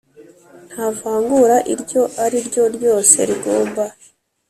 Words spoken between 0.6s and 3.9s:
Nta vangura iryo ari ryo ryose rigomba